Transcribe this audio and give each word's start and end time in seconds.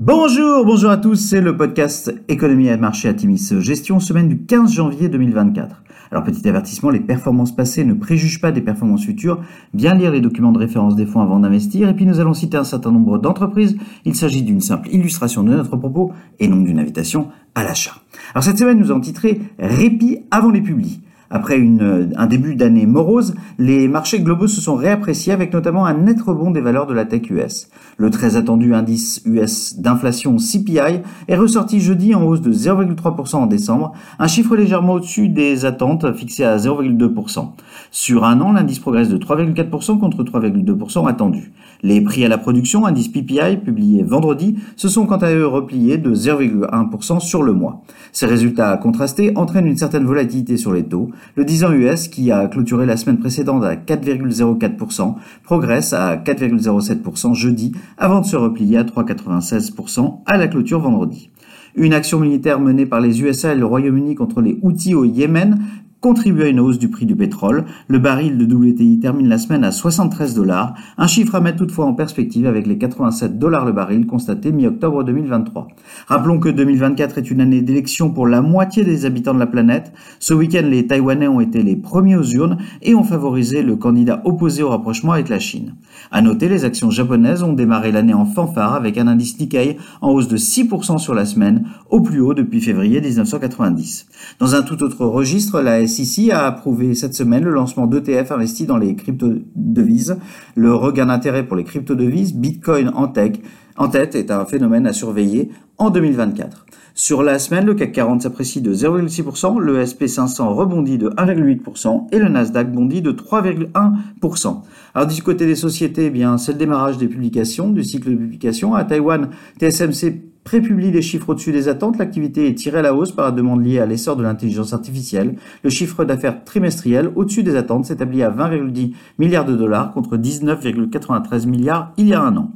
Bonjour, 0.00 0.64
bonjour 0.64 0.90
à 0.90 0.96
tous, 0.96 1.16
c'est 1.16 1.40
le 1.40 1.56
podcast 1.56 2.14
Économie 2.28 2.68
et 2.68 2.76
marché 2.76 3.08
à 3.08 3.14
Timis, 3.14 3.50
gestion 3.58 3.98
semaine 3.98 4.28
du 4.28 4.44
15 4.44 4.72
janvier 4.72 5.08
2024. 5.08 5.82
Alors 6.12 6.22
petit 6.22 6.48
avertissement, 6.48 6.90
les 6.90 7.00
performances 7.00 7.50
passées 7.50 7.84
ne 7.84 7.94
préjugent 7.94 8.40
pas 8.40 8.52
des 8.52 8.60
performances 8.60 9.04
futures, 9.04 9.42
bien 9.74 9.94
lire 9.94 10.12
les 10.12 10.20
documents 10.20 10.52
de 10.52 10.58
référence 10.60 10.94
des 10.94 11.04
fonds 11.04 11.20
avant 11.20 11.40
d'investir, 11.40 11.88
et 11.88 11.94
puis 11.94 12.06
nous 12.06 12.20
allons 12.20 12.32
citer 12.32 12.56
un 12.56 12.62
certain 12.62 12.92
nombre 12.92 13.18
d'entreprises, 13.18 13.76
il 14.04 14.14
s'agit 14.14 14.42
d'une 14.42 14.60
simple 14.60 14.88
illustration 14.92 15.42
de 15.42 15.50
notre 15.50 15.76
propos 15.76 16.12
et 16.38 16.46
non 16.46 16.60
d'une 16.60 16.78
invitation 16.78 17.30
à 17.56 17.64
l'achat. 17.64 17.96
Alors 18.36 18.44
cette 18.44 18.58
semaine 18.58 18.78
nous 18.78 18.92
avons 18.92 19.00
titré 19.00 19.40
Répit 19.58 20.20
avant 20.30 20.50
les 20.50 20.60
publis. 20.60 21.00
Après 21.30 21.58
une, 21.58 22.10
un 22.16 22.26
début 22.26 22.54
d'année 22.54 22.86
morose, 22.86 23.34
les 23.58 23.86
marchés 23.86 24.20
globaux 24.20 24.46
se 24.46 24.62
sont 24.62 24.76
réappréciés 24.76 25.32
avec 25.32 25.52
notamment 25.52 25.84
un 25.84 25.94
net 25.94 26.20
rebond 26.22 26.50
des 26.50 26.62
valeurs 26.62 26.86
de 26.86 26.94
la 26.94 27.04
tech 27.04 27.28
US. 27.30 27.68
Le 27.98 28.08
très 28.08 28.36
attendu 28.36 28.74
indice 28.74 29.20
US 29.26 29.78
d'inflation 29.78 30.36
CPI 30.36 31.02
est 31.28 31.36
ressorti 31.36 31.80
jeudi 31.80 32.14
en 32.14 32.22
hausse 32.22 32.40
de 32.40 32.52
0,3% 32.52 33.36
en 33.36 33.46
décembre, 33.46 33.92
un 34.18 34.26
chiffre 34.26 34.56
légèrement 34.56 34.94
au-dessus 34.94 35.28
des 35.28 35.66
attentes 35.66 36.12
fixées 36.14 36.44
à 36.44 36.56
0,2%. 36.56 37.50
Sur 37.90 38.24
un 38.24 38.40
an, 38.40 38.52
l'indice 38.52 38.78
progresse 38.78 39.10
de 39.10 39.18
3,4% 39.18 39.98
contre 39.98 40.24
3,2% 40.24 41.08
attendu. 41.08 41.52
Les 41.82 42.00
prix 42.00 42.24
à 42.24 42.28
la 42.28 42.38
production, 42.38 42.86
indice 42.86 43.08
PPI, 43.08 43.58
publié 43.62 44.02
vendredi, 44.02 44.56
se 44.76 44.88
sont 44.88 45.06
quant 45.06 45.18
à 45.18 45.30
eux 45.30 45.46
repliés 45.46 45.98
de 45.98 46.14
0,1% 46.14 47.20
sur 47.20 47.42
le 47.42 47.52
mois. 47.52 47.82
Ces 48.12 48.26
résultats 48.26 48.76
contrastés 48.78 49.32
entraînent 49.36 49.66
une 49.66 49.76
certaine 49.76 50.04
volatilité 50.04 50.56
sur 50.56 50.72
les 50.72 50.84
taux, 50.84 51.10
le 51.36 51.44
10 51.44 51.64
ans 51.64 51.72
US, 51.72 52.08
qui 52.08 52.30
a 52.30 52.46
clôturé 52.48 52.86
la 52.86 52.96
semaine 52.96 53.18
précédente 53.18 53.64
à 53.64 53.76
4,04%, 53.76 55.14
progresse 55.42 55.92
à 55.92 56.16
4,07% 56.16 57.34
jeudi 57.34 57.72
avant 57.96 58.20
de 58.20 58.26
se 58.26 58.36
replier 58.36 58.78
à 58.78 58.84
3,96% 58.84 60.20
à 60.26 60.36
la 60.36 60.48
clôture 60.48 60.80
vendredi. 60.80 61.30
Une 61.74 61.94
action 61.94 62.18
militaire 62.18 62.60
menée 62.60 62.86
par 62.86 63.00
les 63.00 63.22
USA 63.22 63.52
et 63.52 63.56
le 63.56 63.66
Royaume-Uni 63.66 64.14
contre 64.14 64.40
les 64.40 64.58
Houthis 64.62 64.94
au 64.94 65.04
Yémen 65.04 65.58
contribue 66.00 66.42
à 66.42 66.48
une 66.48 66.60
hausse 66.60 66.78
du 66.78 66.88
prix 66.88 67.06
du 67.06 67.16
pétrole. 67.16 67.64
Le 67.88 67.98
baril 67.98 68.38
de 68.38 68.54
WTI 68.54 69.00
termine 69.00 69.28
la 69.28 69.38
semaine 69.38 69.64
à 69.64 69.72
73 69.72 70.34
dollars, 70.34 70.74
un 70.96 71.06
chiffre 71.06 71.34
à 71.34 71.40
mettre 71.40 71.58
toutefois 71.58 71.86
en 71.86 71.94
perspective 71.94 72.46
avec 72.46 72.66
les 72.66 72.78
87 72.78 73.38
dollars 73.38 73.64
le 73.64 73.72
baril 73.72 74.06
constatés 74.06 74.52
mi-octobre 74.52 75.02
2023. 75.04 75.68
Rappelons 76.06 76.38
que 76.38 76.48
2024 76.48 77.18
est 77.18 77.30
une 77.30 77.40
année 77.40 77.62
d'élection 77.62 78.10
pour 78.10 78.26
la 78.26 78.42
moitié 78.42 78.84
des 78.84 79.06
habitants 79.06 79.34
de 79.34 79.40
la 79.40 79.46
planète. 79.46 79.92
Ce 80.20 80.34
week-end, 80.34 80.66
les 80.68 80.86
Taïwanais 80.86 81.28
ont 81.28 81.40
été 81.40 81.62
les 81.62 81.76
premiers 81.76 82.16
aux 82.16 82.24
urnes 82.24 82.58
et 82.82 82.94
ont 82.94 83.04
favorisé 83.04 83.62
le 83.62 83.76
candidat 83.76 84.22
opposé 84.24 84.62
au 84.62 84.68
rapprochement 84.68 85.12
avec 85.12 85.28
la 85.28 85.38
Chine. 85.38 85.74
À 86.12 86.22
noter, 86.22 86.48
les 86.48 86.64
actions 86.64 86.90
japonaises 86.90 87.42
ont 87.42 87.52
démarré 87.52 87.90
l'année 87.90 88.14
en 88.14 88.24
fanfare 88.24 88.74
avec 88.74 88.98
un 88.98 89.08
indice 89.08 89.38
Nikkei 89.40 89.76
en 90.00 90.10
hausse 90.10 90.28
de 90.28 90.36
6% 90.36 90.98
sur 90.98 91.14
la 91.14 91.24
semaine, 91.24 91.66
au 91.90 92.00
plus 92.00 92.20
haut 92.20 92.34
depuis 92.34 92.60
février 92.60 93.00
1990. 93.00 94.06
Dans 94.38 94.54
un 94.54 94.62
tout 94.62 94.82
autre 94.82 95.04
registre, 95.04 95.60
la 95.60 95.87
SEC 95.88 96.30
a 96.30 96.46
approuvé 96.46 96.94
cette 96.94 97.14
semaine 97.14 97.44
le 97.44 97.50
lancement 97.50 97.86
d'ETF 97.86 98.30
investis 98.30 98.66
dans 98.66 98.76
les 98.76 98.94
crypto-devises. 98.94 100.18
Le 100.54 100.74
regain 100.74 101.06
d'intérêt 101.06 101.46
pour 101.46 101.56
les 101.56 101.64
crypto-devises, 101.64 102.34
Bitcoin 102.34 102.92
en 102.94 103.08
tech, 103.08 103.32
en 103.76 103.88
tête 103.88 104.14
est 104.14 104.30
un 104.30 104.44
phénomène 104.44 104.86
à 104.86 104.92
surveiller 104.92 105.50
en 105.78 105.90
2024. 105.90 106.66
Sur 106.94 107.22
la 107.22 107.38
semaine, 107.38 107.64
le 107.64 107.74
CAC 107.74 107.92
40 107.92 108.22
s'apprécie 108.22 108.60
de 108.60 108.74
0,6%, 108.74 109.60
le 109.60 109.84
SP500 109.84 110.48
rebondit 110.48 110.98
de 110.98 111.10
1,8% 111.10 112.08
et 112.10 112.18
le 112.18 112.28
Nasdaq 112.28 112.72
bondit 112.72 113.02
de 113.02 113.12
3,1%. 113.12 114.62
Alors 114.94 115.06
du 115.06 115.22
côté 115.22 115.46
des 115.46 115.54
sociétés, 115.54 116.06
eh 116.06 116.10
bien 116.10 116.38
c'est 116.38 116.52
le 116.52 116.58
démarrage 116.58 116.98
des 116.98 117.06
publications, 117.06 117.70
du 117.70 117.84
cycle 117.84 118.10
de 118.10 118.16
publication. 118.16 118.74
À 118.74 118.82
Taïwan, 118.82 119.28
TSMC 119.60 120.22
prépublie 120.48 120.90
les 120.90 121.02
chiffres 121.02 121.28
au-dessus 121.28 121.52
des 121.52 121.68
attentes. 121.68 121.98
L'activité 121.98 122.48
est 122.48 122.54
tirée 122.54 122.78
à 122.78 122.82
la 122.82 122.94
hausse 122.94 123.12
par 123.12 123.26
la 123.26 123.32
demande 123.32 123.62
liée 123.62 123.80
à 123.80 123.84
l'essor 123.84 124.16
de 124.16 124.22
l'intelligence 124.22 124.72
artificielle. 124.72 125.34
Le 125.62 125.68
chiffre 125.68 126.06
d'affaires 126.06 126.42
trimestriel 126.42 127.10
au-dessus 127.16 127.42
des 127.42 127.54
attentes 127.54 127.84
s'établit 127.84 128.22
à 128.22 128.30
20,10 128.30 128.94
milliards 129.18 129.44
de 129.44 129.54
dollars 129.54 129.92
contre 129.92 130.16
19,93 130.16 131.46
milliards 131.46 131.92
il 131.98 132.08
y 132.08 132.14
a 132.14 132.22
un 132.22 132.34
an. 132.38 132.50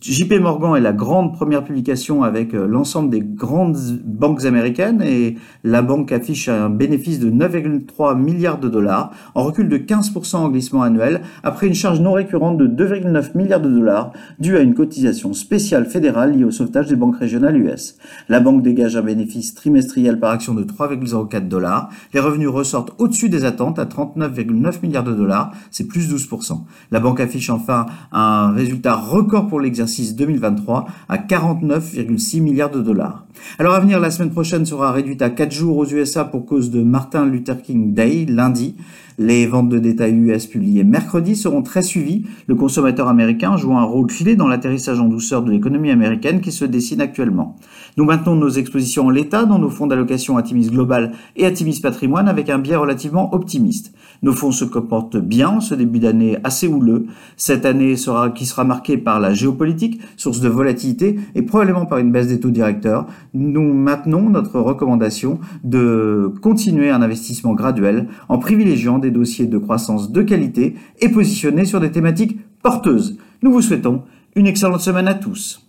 JP 0.00 0.40
Morgan 0.40 0.76
est 0.76 0.80
la 0.80 0.92
grande 0.92 1.34
première 1.34 1.62
publication 1.62 2.22
avec 2.22 2.54
euh, 2.54 2.66
l'ensemble 2.66 3.10
des 3.10 3.20
grandes 3.20 3.76
banques 4.04 4.44
américaines 4.44 5.02
et 5.02 5.36
la 5.64 5.82
banque 5.82 6.12
affiche 6.12 6.48
un 6.48 6.70
bénéfice 6.70 7.18
de 7.18 7.30
9,3 7.30 8.16
milliards 8.18 8.58
de 8.58 8.68
dollars 8.68 9.10
en 9.34 9.42
recul 9.42 9.68
de 9.68 9.76
15% 9.76 10.36
en 10.36 10.48
glissement 10.48 10.82
annuel 10.82 11.20
après 11.42 11.66
une 11.66 11.74
charge 11.74 12.00
non 12.00 12.12
récurrente 12.12 12.56
de 12.56 12.66
2,9 12.66 13.36
milliards 13.36 13.60
de 13.60 13.68
dollars 13.68 14.12
due 14.38 14.56
à 14.56 14.60
une 14.60 14.72
cotisation 14.72 15.34
spéciale 15.34 15.84
fédérale 15.84 16.36
liée 16.36 16.44
au 16.44 16.50
sauvetage 16.50 16.86
des 16.86 16.96
banques 16.96 17.18
régionales 17.18 17.56
US. 17.58 17.96
La 18.28 18.40
banque 18.40 18.62
dégage 18.62 18.96
un 18.96 19.02
bénéfice 19.02 19.54
trimestriel 19.54 20.18
par 20.18 20.30
action 20.30 20.54
de 20.54 20.64
3,04 20.64 21.48
dollars. 21.48 21.90
Les 22.14 22.20
revenus 22.20 22.48
ressortent 22.48 22.94
au-dessus 22.98 23.28
des 23.28 23.44
attentes 23.44 23.78
à 23.78 23.84
39,9 23.84 24.80
milliards 24.82 25.04
de 25.04 25.12
dollars, 25.12 25.52
c'est 25.70 25.86
plus 25.86 26.10
12%. 26.10 26.60
La 26.92 27.00
banque 27.00 27.20
affiche 27.20 27.50
enfin 27.50 27.86
un 28.12 28.52
résultat 28.52 28.94
record 28.94 29.48
pour 29.48 29.60
l'exercice 29.66 30.16
2023 30.16 30.86
à 31.08 31.18
49,6 31.18 32.40
milliards 32.40 32.70
de 32.70 32.80
dollars. 32.80 33.26
Alors 33.58 33.74
à 33.74 33.80
venir, 33.80 34.00
la 34.00 34.10
semaine 34.10 34.30
prochaine 34.30 34.64
sera 34.64 34.92
réduite 34.92 35.22
à 35.22 35.30
4 35.30 35.52
jours 35.52 35.76
aux 35.76 35.86
USA 35.86 36.24
pour 36.24 36.46
cause 36.46 36.70
de 36.70 36.82
Martin 36.82 37.26
Luther 37.26 37.60
King 37.60 37.92
Day, 37.92 38.24
lundi. 38.26 38.76
Les 39.18 39.46
ventes 39.46 39.70
de 39.70 39.78
détail 39.78 40.12
US 40.12 40.46
publiées 40.46 40.84
mercredi 40.84 41.36
seront 41.36 41.62
très 41.62 41.80
suivies, 41.80 42.26
le 42.48 42.54
consommateur 42.54 43.08
américain 43.08 43.56
joue 43.56 43.74
un 43.74 43.82
rôle 43.82 44.08
clé 44.08 44.36
dans 44.36 44.46
l'atterrissage 44.46 45.00
en 45.00 45.06
douceur 45.06 45.42
de 45.42 45.50
l'économie 45.50 45.90
américaine 45.90 46.42
qui 46.42 46.52
se 46.52 46.66
dessine 46.66 47.00
actuellement. 47.00 47.56
Nous 47.96 48.04
maintenons 48.04 48.36
nos 48.36 48.50
expositions 48.50 49.06
en 49.06 49.10
l'état 49.10 49.46
dans 49.46 49.58
nos 49.58 49.70
fonds 49.70 49.86
d'allocation 49.86 50.36
Atimis 50.36 50.68
Global 50.68 51.12
et 51.34 51.46
Atimis 51.46 51.80
Patrimoine 51.80 52.28
avec 52.28 52.50
un 52.50 52.58
biais 52.58 52.76
relativement 52.76 53.34
optimiste. 53.34 53.94
Nos 54.22 54.34
fonds 54.34 54.52
se 54.52 54.66
comportent 54.66 55.16
bien 55.16 55.48
en 55.48 55.60
ce 55.60 55.74
début 55.74 55.98
d'année 55.98 56.36
assez 56.44 56.68
houleux. 56.68 57.06
Cette 57.38 57.64
année 57.64 57.96
sera, 57.96 58.28
qui 58.28 58.44
sera 58.44 58.64
marquée 58.64 58.98
par 58.98 59.18
la 59.18 59.32
géopolitique, 59.46 60.00
source 60.16 60.40
de 60.40 60.48
volatilité 60.48 61.18
et 61.34 61.42
probablement 61.42 61.86
par 61.86 61.98
une 61.98 62.10
baisse 62.10 62.28
des 62.28 62.40
taux 62.40 62.50
directeurs. 62.50 63.06
Nous 63.32 63.72
maintenons 63.72 64.28
notre 64.28 64.60
recommandation 64.60 65.38
de 65.62 66.32
continuer 66.42 66.90
un 66.90 67.02
investissement 67.02 67.54
graduel 67.54 68.08
en 68.28 68.38
privilégiant 68.38 68.98
des 68.98 69.10
dossiers 69.10 69.46
de 69.46 69.58
croissance 69.58 70.10
de 70.10 70.22
qualité 70.22 70.74
et 71.00 71.08
positionnés 71.08 71.64
sur 71.64 71.80
des 71.80 71.90
thématiques 71.90 72.38
porteuses. 72.62 73.18
Nous 73.42 73.52
vous 73.52 73.62
souhaitons 73.62 74.02
une 74.34 74.46
excellente 74.46 74.80
semaine 74.80 75.08
à 75.08 75.14
tous. 75.14 75.65